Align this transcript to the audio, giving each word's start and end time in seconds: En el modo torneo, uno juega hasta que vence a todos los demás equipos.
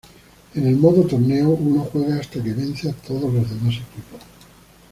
En 0.55 0.65
el 0.65 0.77
modo 0.77 1.03
torneo, 1.05 1.49
uno 1.49 1.81
juega 1.91 2.15
hasta 2.19 2.41
que 2.43 2.53
vence 2.53 2.89
a 2.89 2.93
todos 3.03 3.31
los 3.31 3.47
demás 3.47 3.75
equipos. 3.75 4.19